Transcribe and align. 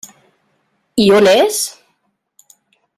I 1.03 1.05
on 1.17 1.29
és? 1.35 1.61